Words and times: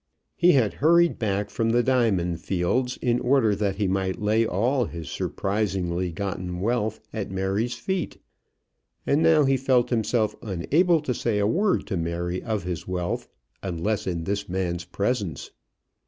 He 0.35 0.53
had 0.53 0.73
hurried 0.81 1.19
back 1.19 1.51
from 1.51 1.69
the 1.69 1.83
diamond 1.83 2.39
fields, 2.41 2.97
in 3.03 3.19
order 3.19 3.53
that 3.53 3.75
he 3.75 3.87
might 3.87 4.19
lay 4.19 4.47
all 4.47 4.85
his 4.85 5.11
surprisingly 5.11 6.11
gotten 6.11 6.59
wealth 6.59 6.99
at 7.13 7.29
Mary's 7.29 7.75
feet, 7.75 8.17
and 9.05 9.21
now 9.21 9.43
he 9.45 9.57
felt 9.57 9.91
himself 9.91 10.33
unable 10.41 11.01
to 11.01 11.13
say 11.13 11.37
a 11.37 11.45
word 11.45 11.85
to 11.85 11.97
Mary 11.97 12.41
of 12.41 12.63
his 12.63 12.87
wealth, 12.87 13.27
unless 13.61 14.07
in 14.07 14.23
this 14.23 14.49
man's 14.49 14.85
presence. 14.85 15.51